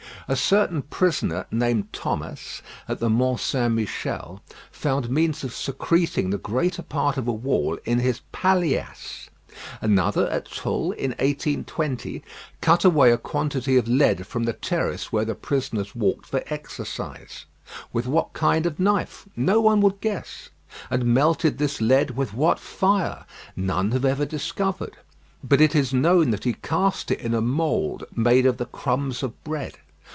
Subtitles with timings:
[0.27, 6.37] A certain prisoner named Thomas, at the Mont Saint Michel, found means of secreting the
[6.37, 9.29] greater part of a wall in his paillasse.
[9.81, 12.23] Another at Tulle, in 1820,
[12.61, 17.45] cut away a quantity of lead from the terrace where the prisoners walked for exercise.
[17.91, 19.27] With what kind of knife?
[19.35, 20.47] No one would guess.
[20.89, 23.25] And melted this lead with what fire?
[23.57, 24.95] None have ever discovered;
[25.43, 29.23] but it is known that he cast it in a mould made of the crumbs
[29.23, 29.73] of bread.